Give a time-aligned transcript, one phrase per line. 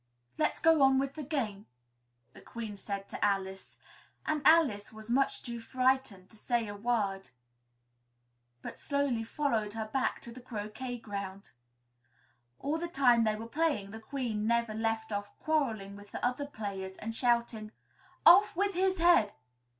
[0.39, 1.67] "Let's go on with the game,"
[2.33, 3.77] the Queen said to Alice;
[4.25, 7.29] and Alice was too much frightened to say a word,
[8.63, 11.51] but slowly followed her back to the croquet ground.
[12.57, 16.47] All the time they were playing, the Queen never left off quarreling with the other
[16.47, 17.71] players and shouting,
[18.25, 19.33] "Off with his head!"